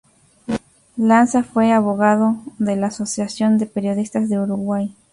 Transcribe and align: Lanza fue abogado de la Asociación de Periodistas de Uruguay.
Lanza 0.97 1.43
fue 1.43 1.71
abogado 1.71 2.37
de 2.57 2.75
la 2.75 2.87
Asociación 2.87 3.59
de 3.59 3.67
Periodistas 3.67 4.29
de 4.29 4.39
Uruguay. 4.39 4.95